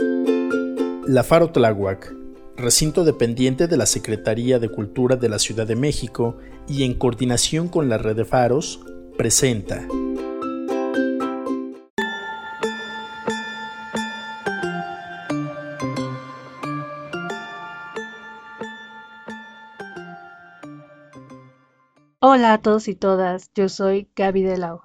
[0.00, 2.14] La Faro Tláhuac,
[2.56, 6.38] recinto dependiente de la Secretaría de Cultura de la Ciudad de México
[6.68, 8.80] y en coordinación con la red de faros,
[9.18, 9.86] presenta.
[22.20, 24.84] Hola a todos y todas, yo soy Gaby Delao.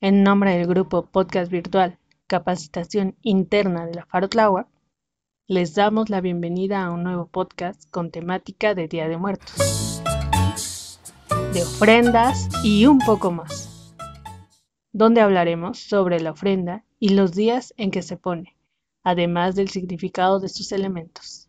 [0.00, 4.66] En nombre del grupo Podcast Virtual Capacitación Interna de la Faro Tláhuac,
[5.46, 10.02] les damos la bienvenida a un nuevo podcast con temática de Día de Muertos,
[11.52, 13.94] de ofrendas y un poco más,
[14.92, 18.56] donde hablaremos sobre la ofrenda y los días en que se pone,
[19.04, 21.48] además del significado de sus elementos.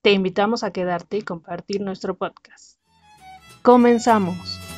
[0.00, 2.78] Te invitamos a quedarte y compartir nuestro podcast.
[3.62, 4.71] Comenzamos.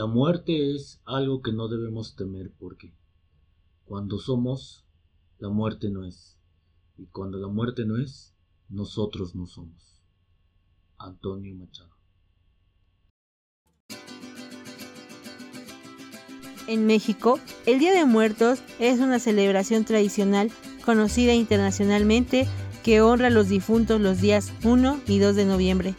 [0.00, 2.94] La muerte es algo que no debemos temer porque
[3.84, 4.86] cuando somos,
[5.38, 6.38] la muerte no es.
[6.96, 8.34] Y cuando la muerte no es,
[8.70, 10.00] nosotros no somos.
[10.96, 11.90] Antonio Machado.
[16.66, 20.50] En México, el Día de Muertos es una celebración tradicional
[20.82, 22.48] conocida internacionalmente
[22.82, 25.94] que honra a los difuntos los días 1 y 2 de noviembre.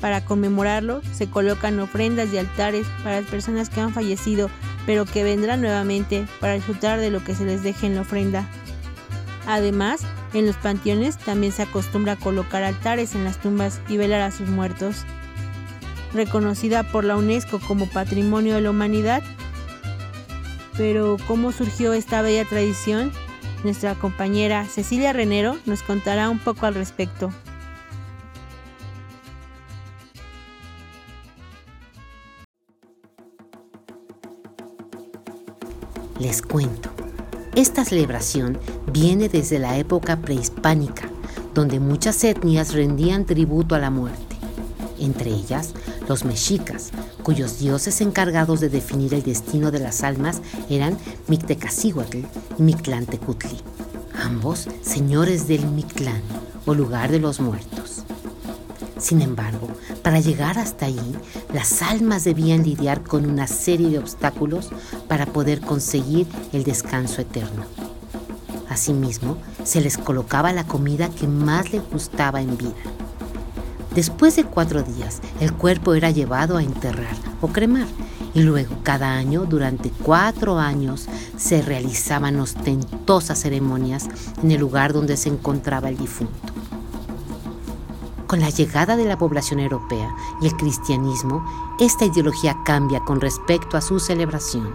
[0.00, 4.50] Para conmemorarlo, se colocan ofrendas y altares para las personas que han fallecido,
[4.84, 8.46] pero que vendrán nuevamente para disfrutar de lo que se les deje en la ofrenda.
[9.46, 10.02] Además,
[10.34, 14.48] en los panteones también se acostumbra colocar altares en las tumbas y velar a sus
[14.48, 15.04] muertos.
[16.12, 19.22] Reconocida por la UNESCO como Patrimonio de la Humanidad.
[20.76, 23.12] Pero, ¿cómo surgió esta bella tradición?
[23.64, 27.32] Nuestra compañera Cecilia Renero nos contará un poco al respecto.
[36.18, 36.88] Les cuento.
[37.54, 38.58] Esta celebración
[38.90, 41.10] viene desde la época prehispánica,
[41.54, 44.36] donde muchas etnias rendían tributo a la muerte,
[44.98, 45.74] entre ellas
[46.08, 46.90] los mexicas,
[47.22, 50.40] cuyos dioses encargados de definir el destino de las almas
[50.70, 50.96] eran
[51.28, 52.18] Mictecacihuatl
[52.58, 53.60] y Mictlantecutli,
[54.22, 56.22] ambos señores del Mictlán
[56.64, 57.85] o lugar de los muertos.
[59.06, 59.68] Sin embargo,
[60.02, 61.14] para llegar hasta allí,
[61.54, 64.70] las almas debían lidiar con una serie de obstáculos
[65.06, 67.66] para poder conseguir el descanso eterno.
[68.68, 72.74] Asimismo, se les colocaba la comida que más les gustaba en vida.
[73.94, 77.86] Después de cuatro días, el cuerpo era llevado a enterrar o cremar
[78.34, 81.06] y luego cada año, durante cuatro años,
[81.36, 84.08] se realizaban ostentosas ceremonias
[84.42, 86.55] en el lugar donde se encontraba el difunto.
[88.26, 91.44] Con la llegada de la población europea y el cristianismo,
[91.78, 94.74] esta ideología cambia con respecto a su celebración.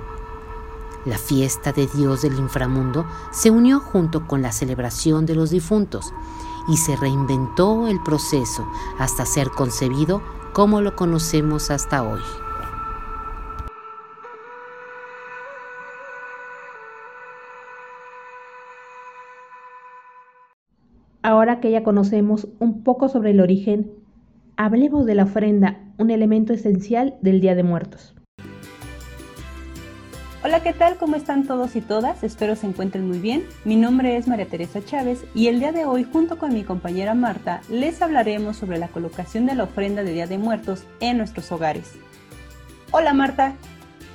[1.04, 6.14] La fiesta de Dios del inframundo se unió junto con la celebración de los difuntos
[6.70, 8.66] y se reinventó el proceso
[9.00, 10.22] hasta ser concebido
[10.54, 12.22] como lo conocemos hasta hoy.
[21.42, 23.92] Ahora que ya conocemos un poco sobre el origen,
[24.58, 28.14] hablemos de la ofrenda, un elemento esencial del Día de Muertos.
[30.44, 30.98] Hola, ¿qué tal?
[30.98, 32.24] ¿Cómo están todos y todas?
[32.24, 33.44] Espero se encuentren muy bien.
[33.66, 37.16] Mi nombre es María Teresa Chávez y el día de hoy, junto con mi compañera
[37.16, 41.52] Marta, les hablaremos sobre la colocación de la ofrenda de Día de Muertos en nuestros
[41.52, 41.96] hogares.
[42.92, 43.56] Hola Marta,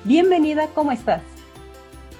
[0.05, 1.23] bienvenida, ¿cómo estás?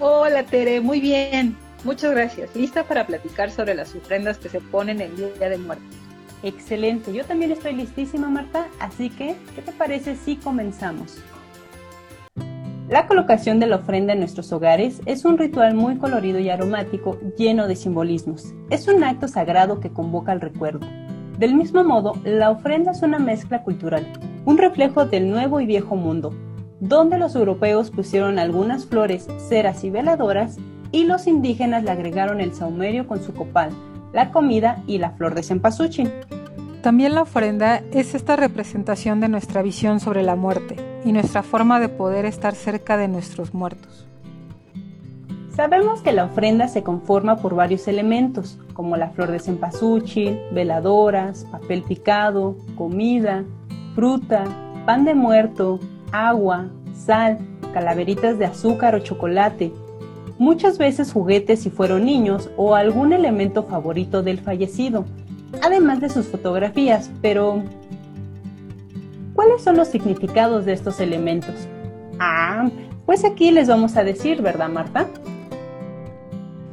[0.02, 1.56] Hola Tere, muy bien.
[1.84, 2.56] Muchas gracias.
[2.56, 5.86] Lista para platicar sobre las ofrendas que se ponen el Día de Muertos.
[6.44, 7.14] Excelente.
[7.14, 8.68] Yo también estoy listísima, Marta.
[8.80, 11.18] Así que, ¿qué te parece si comenzamos?
[12.90, 17.20] La colocación de la ofrenda en nuestros hogares es un ritual muy colorido y aromático
[17.38, 18.54] lleno de simbolismos.
[18.70, 20.88] Es un acto sagrado que convoca al recuerdo.
[21.38, 24.08] Del mismo modo, la ofrenda es una mezcla cultural,
[24.46, 26.34] un reflejo del nuevo y viejo mundo,
[26.80, 30.58] donde los europeos pusieron algunas flores, ceras y veladoras
[30.98, 33.70] y los indígenas le agregaron el saumerio con su copal,
[34.14, 36.12] la comida y la flor de cempasúchil.
[36.82, 41.80] También la ofrenda es esta representación de nuestra visión sobre la muerte y nuestra forma
[41.80, 44.08] de poder estar cerca de nuestros muertos.
[45.56, 51.46] Sabemos que la ofrenda se conforma por varios elementos, como la flor de cempasúchil, veladoras,
[51.52, 53.44] papel picado, comida,
[53.94, 54.46] fruta,
[54.88, 55.80] pan de muerto,
[56.12, 57.38] agua, sal,
[57.72, 59.72] calaveritas de azúcar o chocolate,
[60.38, 65.06] muchas veces juguetes si fueron niños o algún elemento favorito del fallecido,
[65.62, 67.64] además de sus fotografías, pero
[69.34, 71.56] ¿cuáles son los significados de estos elementos?
[72.20, 72.70] Ah,
[73.06, 75.08] pues aquí les vamos a decir, ¿verdad, Marta?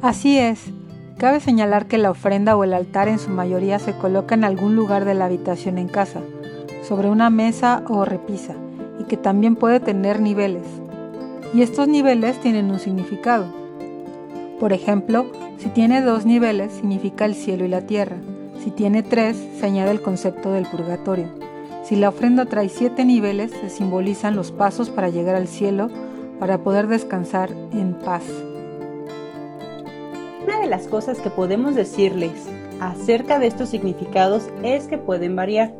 [0.01, 0.71] Así es.
[1.17, 4.75] Cabe señalar que la ofrenda o el altar en su mayoría se coloca en algún
[4.75, 6.19] lugar de la habitación en casa,
[6.83, 8.53] sobre una mesa o repisa,
[8.99, 10.63] y que también puede tener niveles.
[11.55, 13.45] Y estos niveles tienen un significado.
[14.59, 18.17] Por ejemplo, si tiene dos niveles significa el cielo y la tierra.
[18.61, 21.29] Si tiene tres, se añade el concepto del purgatorio.
[21.85, 25.89] Si la ofrenda trae siete niveles, se simbolizan los pasos para llegar al cielo,
[26.41, 28.25] para poder descansar en paz.
[30.43, 32.49] Una de las cosas que podemos decirles
[32.81, 35.73] acerca de estos significados es que pueden variar,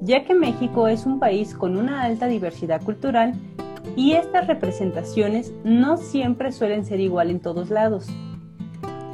[0.00, 3.34] ya que México es un país con una alta diversidad cultural
[3.96, 8.06] y estas representaciones no siempre suelen ser igual en todos lados.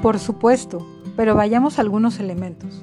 [0.02, 0.86] Por supuesto,
[1.16, 2.82] pero vayamos a algunos elementos.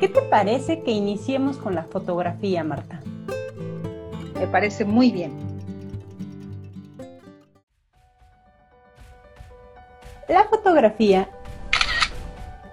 [0.00, 3.00] ¿Qué te parece que iniciemos con la fotografía, Marta?
[4.38, 5.32] Me parece muy bien.
[10.28, 11.30] La fotografía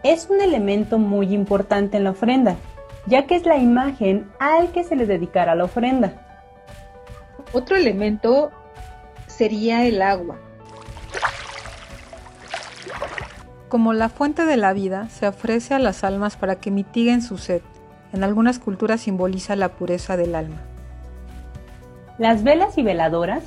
[0.04, 2.58] es un elemento muy importante en la ofrenda,
[3.06, 6.23] ya que es la imagen al que se le dedicará la ofrenda.
[7.54, 8.52] Otro elemento
[9.28, 10.38] sería el agua.
[13.70, 17.38] Como la fuente de la vida, se ofrece a las almas para que mitiguen su
[17.38, 17.62] sed.
[18.12, 20.58] En algunas culturas simboliza la pureza del alma.
[22.18, 23.44] Las velas y veladoras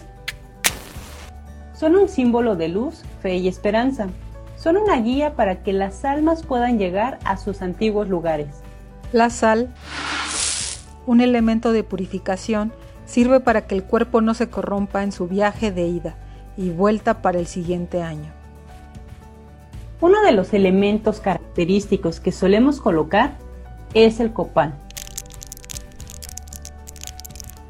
[1.74, 4.06] son un símbolo de luz, fe y esperanza.
[4.56, 8.62] Son una guía para que las almas puedan llegar a sus antiguos lugares.
[9.12, 9.74] La sal,
[11.06, 12.72] un elemento de purificación,
[13.06, 16.16] sirve para que el cuerpo no se corrompa en su viaje de ida
[16.56, 18.30] y vuelta para el siguiente año.
[20.00, 23.38] Uno de los elementos característicos que solemos colocar
[23.94, 24.74] es el copal.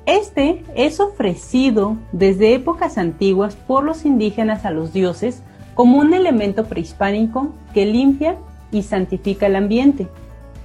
[0.06, 5.42] Este es ofrecido desde épocas antiguas por los indígenas a los dioses
[5.74, 8.36] como un elemento prehispánico que limpia
[8.72, 10.08] y santifica el ambiente.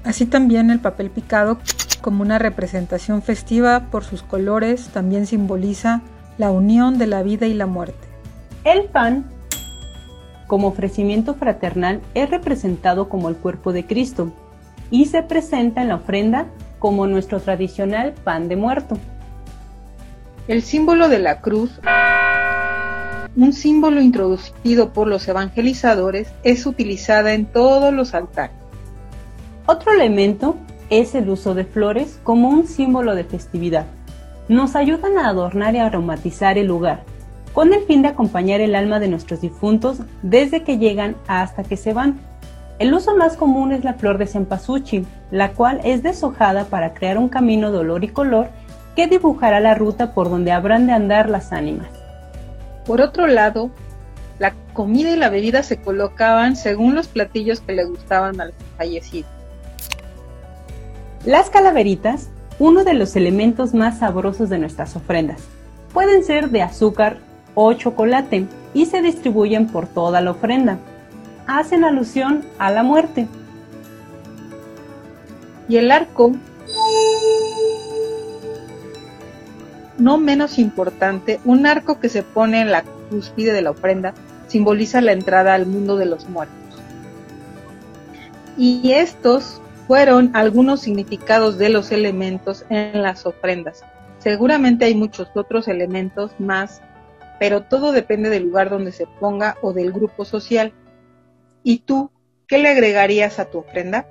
[0.03, 1.59] Así también el papel picado,
[2.01, 6.01] como una representación festiva por sus colores, también simboliza
[6.37, 8.07] la unión de la vida y la muerte.
[8.63, 9.25] El pan,
[10.47, 14.31] como ofrecimiento fraternal, es representado como el cuerpo de Cristo
[14.89, 16.47] y se presenta en la ofrenda
[16.79, 18.97] como nuestro tradicional pan de muerto.
[20.47, 21.79] El símbolo de la cruz,
[23.35, 28.55] un símbolo introducido por los evangelizadores, es utilizada en todos los altares.
[29.67, 30.57] Otro elemento
[30.91, 33.85] es el uso de flores como un símbolo de festividad.
[34.49, 37.03] Nos ayudan a adornar y aromatizar el lugar,
[37.53, 41.77] con el fin de acompañar el alma de nuestros difuntos desde que llegan hasta que
[41.77, 42.19] se van.
[42.77, 47.17] El uso más común es la flor de cempasúchil, la cual es deshojada para crear
[47.17, 48.49] un camino de olor y color
[48.95, 51.87] que dibujará la ruta por donde habrán de andar las ánimas.
[52.85, 53.71] Por otro lado,
[54.39, 59.40] la comida y la bebida se colocaban según los platillos que le gustaban al fallecido.
[61.25, 65.41] Las calaveritas, uno de los elementos más sabrosos de nuestras ofrendas,
[65.93, 67.17] pueden ser de azúcar
[67.53, 70.79] o chocolate y se distribuyen por toda la ofrenda.
[71.45, 73.27] Hacen alusión a la muerte.
[75.69, 76.31] Y el arco
[79.99, 84.15] no menos importante, un arco que se pone en la cúspide de la ofrenda
[84.47, 86.57] simboliza la entrada al mundo de los muertos.
[88.57, 93.83] Y estos fueron algunos significados de los elementos en las ofrendas.
[94.19, 96.81] Seguramente hay muchos otros elementos más,
[97.41, 100.71] pero todo depende del lugar donde se ponga o del grupo social.
[101.61, 102.09] ¿Y tú
[102.47, 104.07] qué le agregarías a tu ofrenda?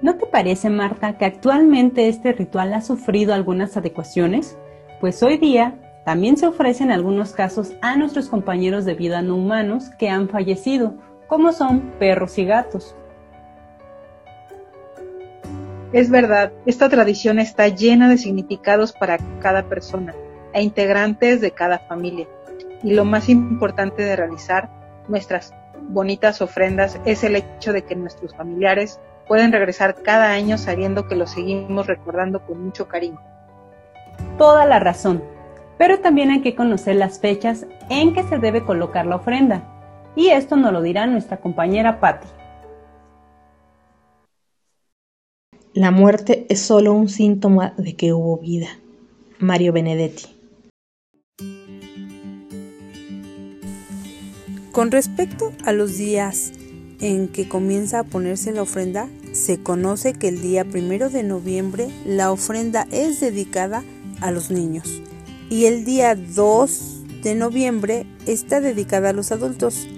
[0.00, 4.58] ¿No te parece, Marta, que actualmente este ritual ha sufrido algunas adecuaciones?
[5.00, 9.90] Pues hoy día también se ofrecen algunos casos a nuestros compañeros de vida no humanos
[10.00, 10.94] que han fallecido,
[11.28, 12.96] como son perros y gatos.
[15.92, 20.14] Es verdad, esta tradición está llena de significados para cada persona
[20.54, 22.26] e integrantes de cada familia.
[22.82, 24.70] Y lo más importante de realizar
[25.08, 25.52] nuestras
[25.88, 31.16] bonitas ofrendas es el hecho de que nuestros familiares pueden regresar cada año sabiendo que
[31.16, 33.20] lo seguimos recordando con mucho cariño.
[34.38, 35.22] Toda la razón,
[35.76, 39.62] pero también hay que conocer las fechas en que se debe colocar la ofrenda,
[40.14, 42.28] y esto nos lo dirá nuestra compañera Patti.
[45.74, 48.68] La muerte es solo un síntoma de que hubo vida.
[49.38, 50.26] Mario Benedetti.
[54.70, 56.52] Con respecto a los días
[57.00, 61.88] en que comienza a ponerse la ofrenda, se conoce que el día primero de noviembre
[62.04, 63.82] la ofrenda es dedicada
[64.20, 65.02] a los niños
[65.48, 69.88] y el día 2 de noviembre está dedicada a los adultos,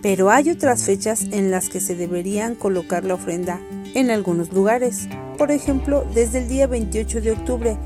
[0.00, 3.60] pero hay otras fechas en las que se deberían colocar la ofrenda
[3.94, 7.76] en algunos lugares, por ejemplo desde el día 28 de octubre,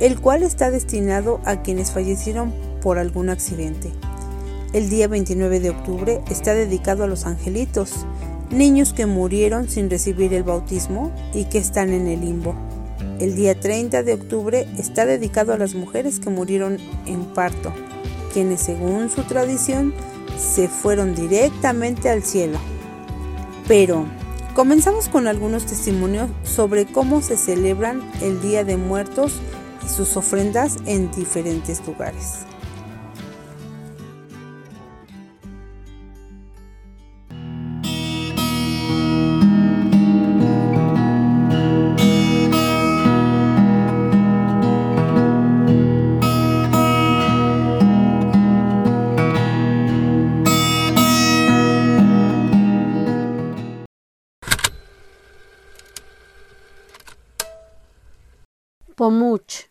[0.00, 3.92] el cual está destinado a quienes fallecieron por algún accidente.
[4.72, 8.06] El día 29 de octubre está dedicado a los angelitos,
[8.50, 12.54] niños que murieron sin recibir el bautismo y que están en el limbo.
[13.18, 17.72] El día 30 de octubre está dedicado a las mujeres que murieron en parto,
[18.34, 19.94] quienes según su tradición
[20.38, 22.58] se fueron directamente al cielo.
[23.66, 24.04] Pero
[24.56, 29.34] comenzamos con algunos testimonios sobre cómo se celebran el Día de Muertos
[29.84, 32.46] y sus ofrendas en diferentes lugares.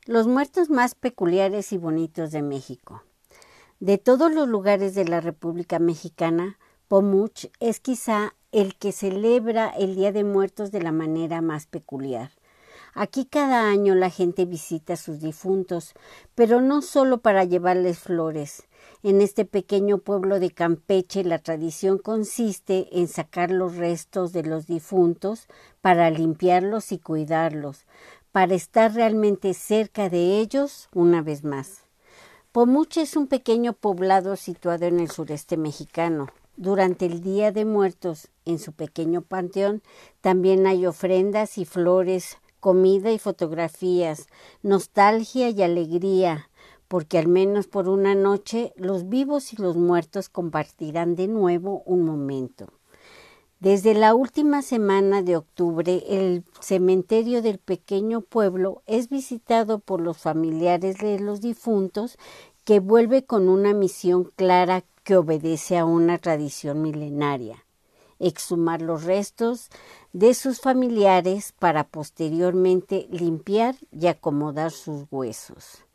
[0.05, 3.03] Los muertos más peculiares y bonitos de México.
[3.79, 9.95] De todos los lugares de la República Mexicana, Pomuch es quizá el que celebra el
[9.95, 12.31] Día de Muertos de la manera más peculiar.
[12.93, 15.93] Aquí cada año la gente visita a sus difuntos,
[16.33, 18.63] pero no solo para llevarles flores.
[19.03, 24.65] En este pequeño pueblo de Campeche la tradición consiste en sacar los restos de los
[24.65, 25.47] difuntos
[25.81, 27.85] para limpiarlos y cuidarlos,
[28.35, 31.83] para estar realmente cerca de ellos una vez más.
[32.51, 36.27] Pomuche es un pequeño poblado situado en el sureste mexicano.
[36.57, 39.83] Durante el Día de Muertos, en su pequeño panteón,
[40.19, 44.27] también hay ofrendas y flores, comida y fotografías,
[44.63, 46.49] nostalgia y alegría,
[46.89, 52.03] porque al menos por una noche los vivos y los muertos compartirán de nuevo un
[52.03, 52.73] momento.
[53.65, 60.19] Desde la última semana de octubre, el cementerio del pequeño pueblo es visitado por los
[60.19, 62.19] familiares de los difuntos
[62.63, 67.65] que vuelve con una misión clara que obedece a una tradición milenaria
[68.19, 69.71] exhumar los restos
[70.13, 75.85] de sus familiares para posteriormente limpiar y acomodar sus huesos.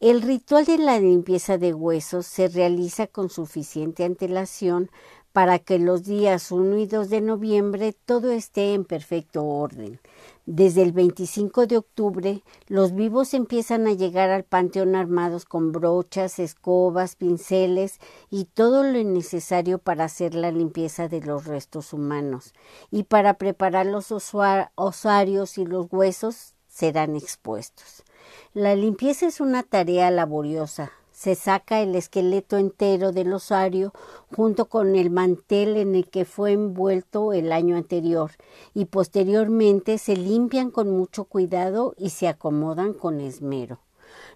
[0.00, 4.90] El ritual de la limpieza de huesos se realiza con suficiente antelación
[5.32, 10.00] para que los días 1 y 2 de noviembre todo esté en perfecto orden.
[10.46, 16.40] Desde el 25 de octubre, los vivos empiezan a llegar al panteón armados con brochas,
[16.40, 22.52] escobas, pinceles y todo lo necesario para hacer la limpieza de los restos humanos.
[22.90, 28.02] Y para preparar los osarios y los huesos serán expuestos.
[28.52, 30.90] La limpieza es una tarea laboriosa,
[31.20, 33.92] se saca el esqueleto entero del osario
[34.34, 38.30] junto con el mantel en el que fue envuelto el año anterior
[38.72, 43.80] y posteriormente se limpian con mucho cuidado y se acomodan con esmero.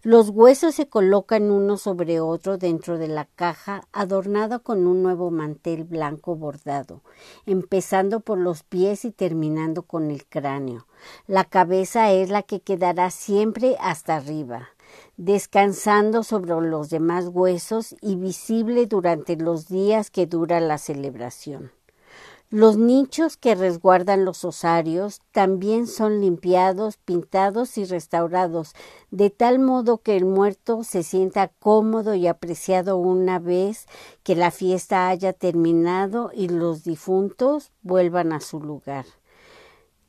[0.03, 5.31] Los huesos se colocan uno sobre otro dentro de la caja adornado con un nuevo
[5.31, 7.01] mantel blanco bordado,
[7.47, 10.87] empezando por los pies y terminando con el cráneo.
[11.27, 14.74] La cabeza es la que quedará siempre hasta arriba
[15.17, 21.73] descansando sobre los demás huesos y visible durante los días que dura la celebración.
[22.51, 28.75] Los nichos que resguardan los osarios también son limpiados, pintados y restaurados,
[29.11, 33.87] de tal modo que el muerto se sienta cómodo y apreciado una vez
[34.23, 39.07] que la fiesta haya terminado y los difuntos vuelvan a su lugar.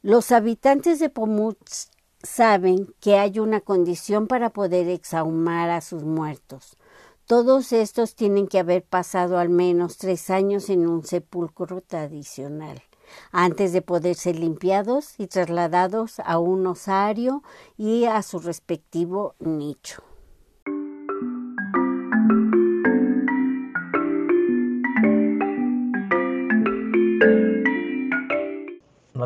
[0.03, 1.89] Los habitantes de Pomuz
[2.25, 6.77] saben que hay una condición para poder exhumar a sus muertos.
[7.25, 12.83] Todos estos tienen que haber pasado al menos tres años en un sepulcro tradicional
[13.31, 17.43] antes de poder ser limpiados y trasladados a un osario
[17.77, 20.03] y a su respectivo nicho.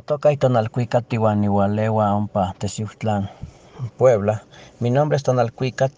[0.01, 3.29] Toca Tonalcuicat Tihuanihualewa Ompa Teciutlán,
[3.97, 4.43] Puebla.
[4.79, 5.91] Mi nombre es Tonalcuicat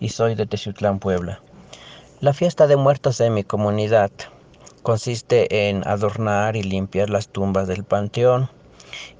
[0.00, 1.40] y soy de Teciutlán, Puebla.
[2.20, 4.10] La fiesta de muertos de mi comunidad
[4.82, 8.50] consiste en adornar y limpiar las tumbas del panteón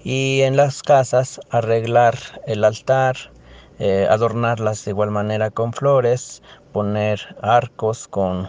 [0.05, 3.17] y en las casas arreglar el altar,
[3.79, 6.43] eh, adornarlas de igual manera con flores,
[6.73, 8.49] poner arcos con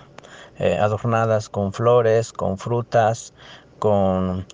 [0.57, 3.33] eh, adornadas con flores, con frutas,
[3.79, 4.45] con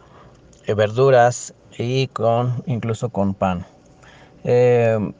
[0.67, 3.65] eh, verduras y con incluso con pan.
[4.43, 5.13] Eh,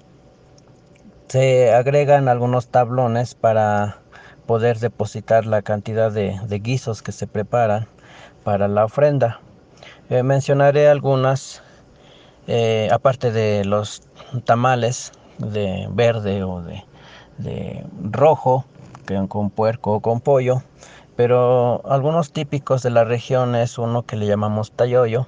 [1.28, 3.98] se agregan algunos tablones para
[4.46, 7.88] poder depositar la cantidad de, guisos que se preparan
[8.44, 9.40] para la ofrenda.
[10.10, 11.64] mencionaré algunas,
[12.92, 14.04] aparte de los
[14.46, 16.84] tamales de verde o de,
[17.40, 18.66] de rojo,
[19.06, 20.62] que con puerco o con pollo,
[21.16, 25.28] pero algunos típicos de la región es uno que le llamamos tayoyo,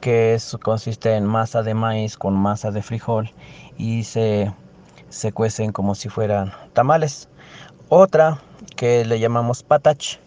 [0.00, 3.30] que consiste en masa de maíz con masa de frijol
[3.78, 4.52] y se,
[5.08, 7.28] se cuecen como si fueran tamales.
[7.88, 8.38] Otra
[8.76, 10.18] que le llamamos patach,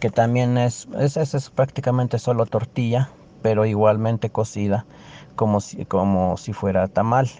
[0.00, 3.10] que también es, es, es prácticamente solo tortilla,
[3.42, 4.84] pero igualmente cocida
[5.36, 7.30] como si, como si fuera tamal.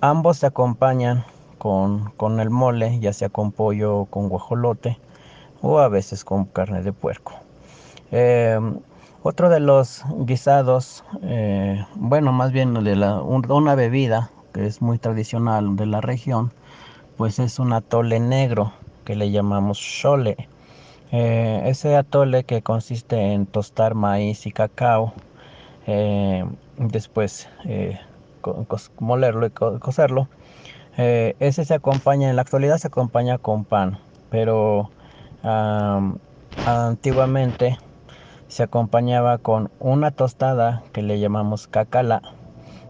[0.00, 1.24] Ambos se acompañan
[1.58, 4.98] con, con el mole, ya sea con pollo o con guajolote
[5.62, 7.34] o a veces con carne de puerco.
[8.10, 8.80] Em,
[9.22, 15.76] otro de los guisados, eh, bueno, más bien de una bebida que es muy tradicional
[15.76, 16.52] de la región,
[17.16, 18.72] pues es un atole negro
[19.04, 20.48] que le llamamos chole.
[21.12, 25.12] Eh, ese atole que consiste en tostar maíz y cacao,
[25.86, 26.44] eh,
[26.78, 27.48] después
[28.98, 30.28] molerlo y cocerlo.
[30.96, 33.98] ese se acompaña, en la actualidad se acompaña con pan,
[34.30, 34.90] pero
[36.66, 37.76] antiguamente
[38.50, 42.20] se acompañaba con una tostada que le llamamos cacala,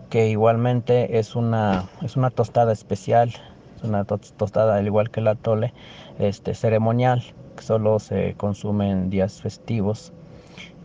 [0.08, 3.34] que igualmente es una, es una tostada especial,
[3.76, 5.74] es una tostada al igual que la tole,
[6.18, 7.22] este, ceremonial,
[7.56, 10.14] que solo se consume en días festivos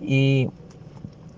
[0.02, 0.50] y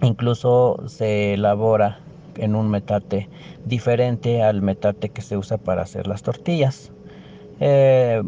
[0.02, 2.00] incluso se elabora
[2.38, 3.30] en un metate
[3.66, 6.92] diferente al metate que se usa para hacer las tortillas.
[7.60, 8.24] Eh,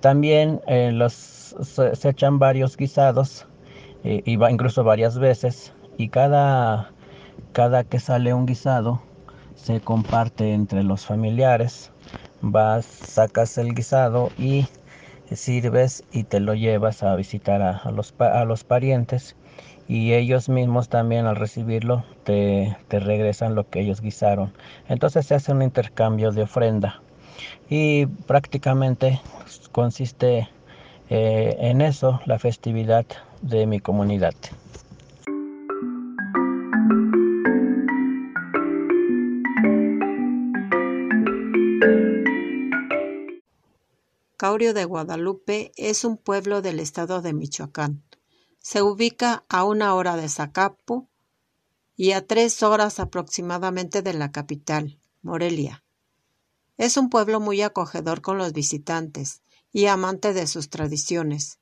[0.00, 3.46] también eh, se, echan varios guisados,
[4.04, 6.92] eh, va incluso varias veces, y cada,
[7.52, 9.02] cada que sale un guisado
[9.54, 11.90] se comparte entre los familiares.
[12.40, 14.66] Vas, sacas el guisado y
[15.32, 19.36] sirves y te lo llevas a visitar a, los, a los parientes
[19.88, 24.52] y ellos mismos también al recibirlo te, te, regresan lo que ellos guisaron.
[24.88, 27.02] Entonces se hace un intercambio de ofrenda
[27.68, 29.20] y prácticamente
[29.72, 30.48] consiste
[31.10, 33.06] eh, en eso la festividad
[33.42, 34.34] de mi comunidad.
[44.36, 48.04] Caurio de Guadalupe es un pueblo del estado de Michoacán.
[48.60, 51.08] Se ubica a una hora de Zacapu
[51.96, 55.82] y a tres horas aproximadamente de la capital, Morelia.
[56.76, 61.58] Es un pueblo muy acogedor con los visitantes y amante de sus tradiciones.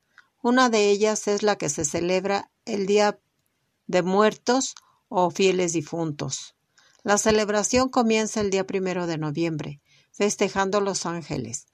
[0.49, 3.19] Una de ellas es la que se celebra el Día
[3.85, 4.75] de Muertos
[5.09, 6.55] o Fieles Difuntos.
[7.03, 9.81] La celebración comienza el día primero de noviembre,
[10.13, 11.65] festejando los ángeles.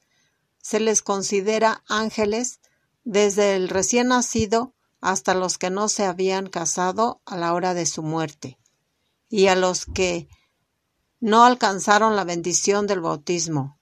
[0.57, 2.62] Se les considera ángeles
[3.03, 7.86] desde el recién nacido hasta los que no se habían casado a la hora de
[7.86, 8.57] su muerte,
[9.29, 10.27] y a los que
[11.19, 13.77] no alcanzaron la bendición del bautismo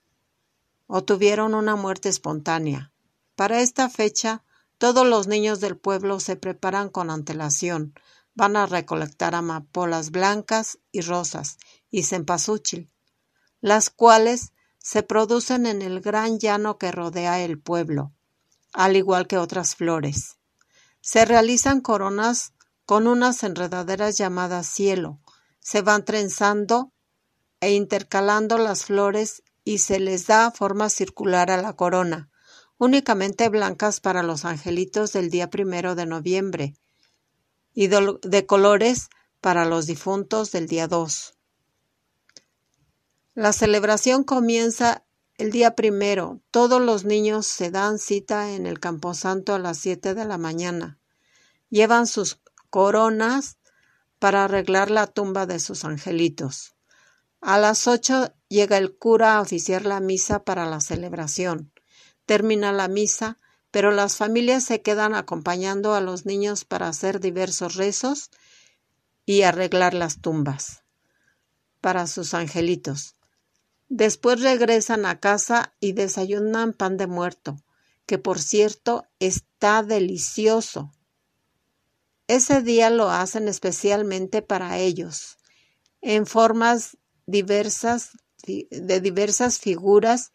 [0.86, 2.92] o tuvieron una muerte espontánea.
[3.38, 4.44] Para esta fecha,
[4.82, 7.94] todos los niños del pueblo se preparan con antelación,
[8.34, 11.60] van a recolectar amapolas blancas y rosas
[11.92, 12.92] y cempasúchil,
[13.60, 18.16] las cuales se producen en el gran llano que rodea el pueblo,
[18.74, 20.40] al igual que otras flores.
[21.00, 25.20] Se realizan coronas con unas enredaderas llamadas cielo,
[25.60, 26.92] se van trenzando
[27.60, 32.31] e intercalando las flores y se les da forma circular a la corona,
[32.82, 36.74] únicamente blancas para los angelitos del día primero de noviembre
[37.76, 41.38] y de colores para los difuntos del día 2.
[43.36, 45.06] La celebración comienza
[45.38, 46.42] el día primero.
[46.50, 50.98] Todos los niños se dan cita en el camposanto a las 7 de la mañana.
[51.70, 52.42] Llevan sus
[52.72, 53.60] coronas
[54.18, 56.74] para arreglar la tumba de sus angelitos.
[57.42, 61.71] A las ocho llega el cura a oficiar la misa para la celebración.
[62.32, 63.40] Termina la misa,
[63.72, 68.32] pero las familias se quedan acompañando a los niños para hacer diversos rezos
[69.26, 70.86] y arreglar las tumbas
[71.82, 73.18] para sus angelitos.
[73.90, 77.58] Después regresan a casa y desayunan pan de muerto,
[78.06, 80.94] que por cierto está delicioso.
[82.28, 85.38] Ese día lo hacen especialmente para ellos,
[86.00, 88.12] en formas diversas,
[88.46, 90.32] de diversas figuras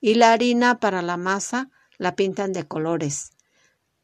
[0.00, 3.32] y la harina para la masa la pintan de colores.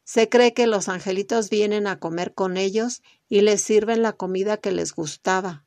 [0.03, 4.57] Se cree que los angelitos vienen a comer con ellos y les sirven la comida
[4.57, 5.65] que les gustaba.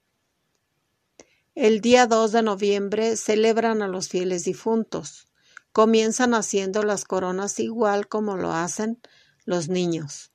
[1.54, 5.26] El día 2 de noviembre celebran a los fieles difuntos.
[5.72, 9.00] Comienzan haciendo las coronas igual como lo hacen
[9.44, 10.30] los niños.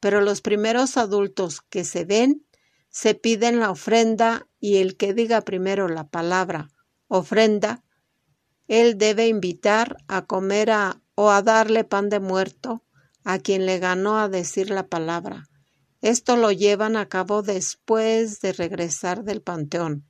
[0.00, 2.46] Pero los primeros adultos que se ven
[2.88, 6.70] se piden la ofrenda y el que diga primero la palabra
[7.08, 7.84] ofrenda,
[8.68, 12.84] él debe invitar a comer a, o a darle pan de muerto
[13.24, 15.48] a quien le ganó a decir la palabra.
[16.00, 20.08] Esto lo llevan a cabo después de regresar del panteón.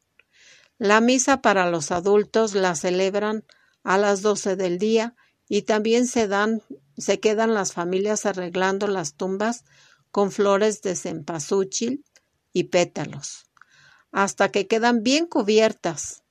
[0.78, 3.44] La misa para los adultos la celebran
[3.84, 5.14] a las doce del día
[5.48, 6.62] y también se dan,
[6.96, 9.64] se quedan las familias arreglando las tumbas
[10.10, 12.04] con flores de cempasúchil
[12.52, 13.50] y pétalos,
[14.12, 16.21] hasta que quedan bien cubiertas.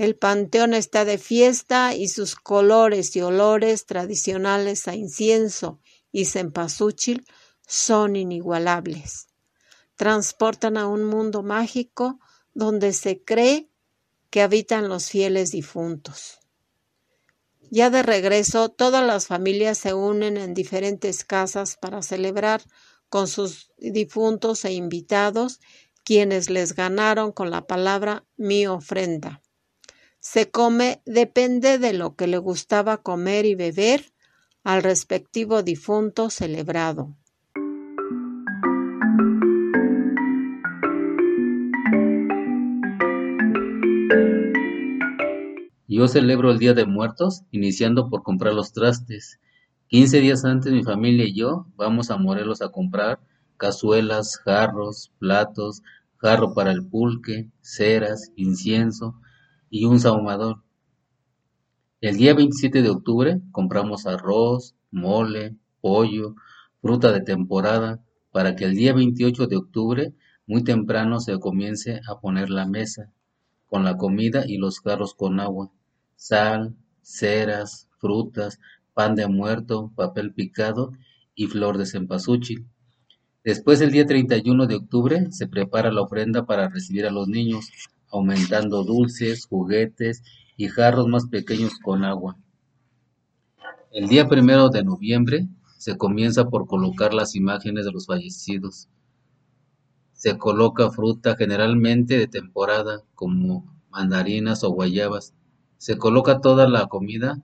[0.00, 5.78] El panteón está de fiesta y sus colores y olores tradicionales a incienso
[6.10, 7.26] y cempasúchil
[7.66, 9.26] son inigualables.
[9.96, 12.18] Transportan a un mundo mágico
[12.54, 13.68] donde se cree
[14.30, 16.38] que habitan los fieles difuntos.
[17.70, 22.62] Ya de regreso, todas las familias se unen en diferentes casas para celebrar
[23.10, 25.60] con sus difuntos e invitados,
[26.04, 29.42] quienes les ganaron con la palabra mi ofrenda.
[30.22, 34.12] Se come depende de lo que le gustaba comer y beber
[34.62, 37.16] al respectivo difunto celebrado.
[45.88, 49.40] Yo celebro el Día de Muertos iniciando por comprar los trastes.
[49.88, 53.20] Quince días antes mi familia y yo vamos a Morelos a comprar
[53.56, 55.82] cazuelas, jarros, platos,
[56.18, 59.14] jarro para el pulque, ceras, incienso
[59.70, 60.62] y un sahumador.
[62.02, 66.34] El día 27 de octubre compramos arroz, mole, pollo,
[66.82, 68.00] fruta de temporada,
[68.32, 70.14] para que el día 28 de octubre
[70.46, 73.12] muy temprano se comience a poner la mesa,
[73.66, 75.70] con la comida y los jarros con agua
[76.20, 78.60] sal, ceras, frutas,
[78.92, 80.92] pan de muerto, papel picado
[81.34, 82.66] y flor de cempasúchil.
[83.42, 87.70] Después, el día 31 de octubre, se prepara la ofrenda para recibir a los niños,
[88.10, 90.22] aumentando dulces, juguetes
[90.56, 92.36] y jarros más pequeños con agua.
[93.92, 98.88] El día primero de noviembre se comienza por colocar las imágenes de los fallecidos.
[100.12, 105.34] Se coloca fruta generalmente de temporada, como mandarinas o guayabas,
[105.80, 107.40] se coloca toda la comida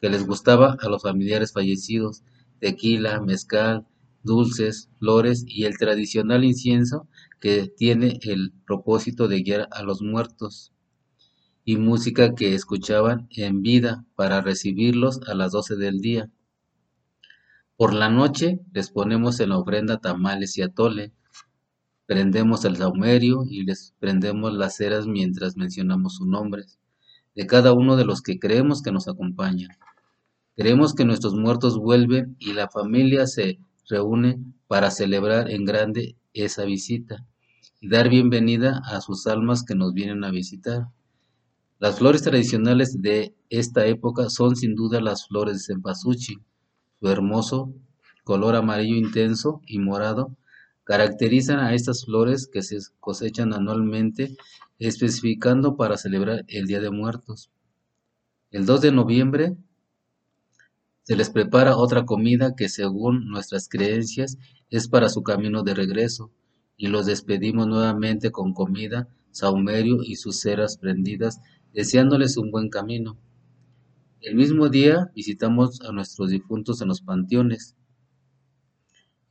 [0.00, 2.22] que les gustaba a los familiares fallecidos,
[2.60, 3.86] tequila, mezcal,
[4.22, 7.08] dulces, flores y el tradicional incienso
[7.40, 10.72] que tiene el propósito de guiar a los muertos
[11.64, 16.30] y música que escuchaban en vida para recibirlos a las doce del día.
[17.76, 21.12] Por la noche les ponemos en la ofrenda tamales y atole,
[22.06, 26.78] prendemos el saumerio y les prendemos las ceras mientras mencionamos sus nombres
[27.34, 29.70] de cada uno de los que creemos que nos acompañan.
[30.56, 33.58] Creemos que nuestros muertos vuelven y la familia se
[33.90, 37.26] reúne para celebrar en grande esa visita
[37.80, 40.88] y dar bienvenida a sus almas que nos vienen a visitar.
[41.78, 46.42] Las flores tradicionales de esta época son sin duda las flores de cempasúchil.
[47.00, 47.72] Su hermoso
[48.24, 50.36] color amarillo intenso y morado
[50.84, 54.36] caracterizan a estas flores que se cosechan anualmente
[54.78, 57.50] especificando para celebrar el Día de Muertos.
[58.50, 59.56] El 2 de noviembre
[61.06, 64.38] se les prepara otra comida que según nuestras creencias
[64.70, 66.32] es para su camino de regreso
[66.76, 71.40] y los despedimos nuevamente con comida, saumerio y sus ceras prendidas,
[71.72, 73.16] deseándoles un buen camino.
[74.20, 77.76] El mismo día visitamos a nuestros difuntos en los panteones.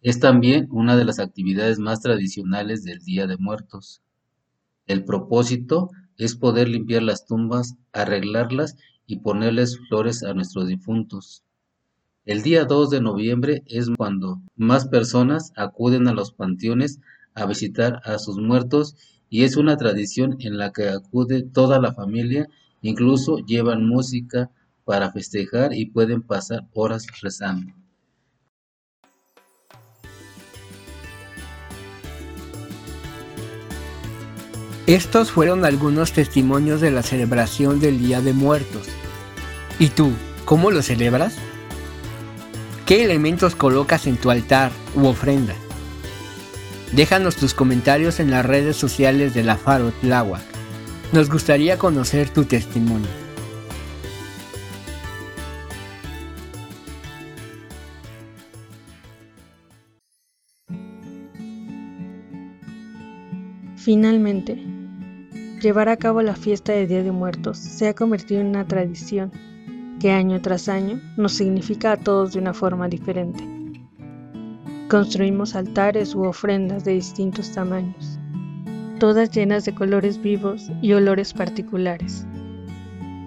[0.01, 4.01] Es también una de las actividades más tradicionales del Día de Muertos.
[4.87, 11.41] El propósito es poder limpiar las tumbas, arreglarlas y ponerles flores a nuestros difuntos.
[12.25, 16.99] El día 2 de noviembre es cuando más personas acuden a los panteones
[17.35, 18.95] a visitar a sus muertos
[19.29, 22.47] y es una tradición en la que acude toda la familia,
[22.81, 24.49] incluso llevan música
[24.85, 27.71] para festejar y pueden pasar horas rezando.
[34.87, 38.87] Estos fueron algunos testimonios de la celebración del Día de Muertos.
[39.77, 40.11] ¿Y tú,
[40.45, 41.37] cómo lo celebras?
[42.85, 45.55] ¿Qué elementos colocas en tu altar u ofrenda?
[46.91, 50.43] Déjanos tus comentarios en las redes sociales de la Faro Tláhuac.
[51.11, 53.07] Nos gustaría conocer tu testimonio.
[63.77, 64.63] Finalmente,
[65.59, 69.31] llevar a cabo la fiesta de Día de Muertos se ha convertido en una tradición
[70.05, 73.43] que año tras año nos significa a todos de una forma diferente.
[74.87, 78.19] Construimos altares u ofrendas de distintos tamaños,
[78.99, 82.23] todas llenas de colores vivos y olores particulares,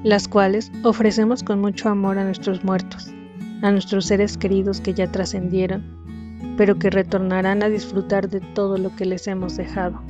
[0.04, 3.12] las cuales ofrecemos con mucho amor a nuestros muertos,
[3.62, 5.82] a nuestros seres queridos que ya trascendieron,
[6.56, 10.00] pero que retornarán a disfrutar de todo lo que les hemos dejado.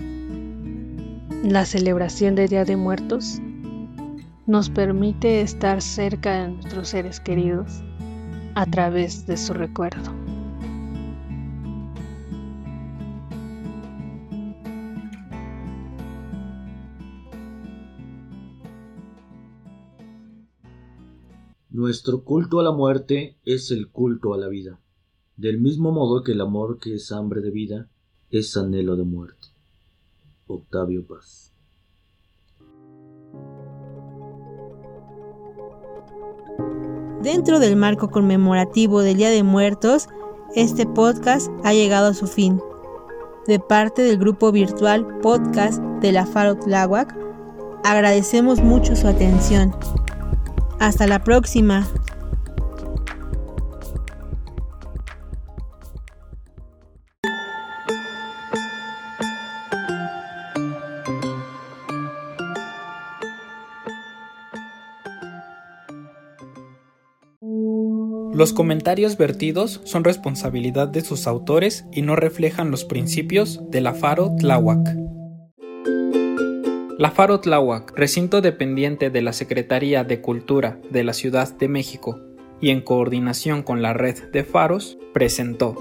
[1.42, 3.40] La celebración de Día de Muertos
[4.48, 7.82] nos permite estar cerca de nuestros seres queridos
[8.54, 10.10] a través de su recuerdo.
[21.68, 24.80] Nuestro culto a la muerte es el culto a la vida,
[25.36, 27.90] del mismo modo que el amor que es hambre de vida
[28.30, 29.48] es anhelo de muerte.
[30.46, 31.47] Octavio Paz.
[37.22, 40.08] Dentro del marco conmemorativo del Día de Muertos,
[40.54, 42.62] este podcast ha llegado a su fin.
[43.48, 47.16] De parte del grupo virtual Podcast de la Faro Tláhuac,
[47.82, 49.74] agradecemos mucho su atención.
[50.78, 51.88] Hasta la próxima.
[68.38, 73.94] Los comentarios vertidos son responsabilidad de sus autores y no reflejan los principios de la
[73.94, 74.96] Faro Tláhuac.
[76.98, 82.20] La Faro Tláhuac, recinto dependiente de la Secretaría de Cultura de la Ciudad de México
[82.60, 85.74] y en coordinación con la red de faros, presentó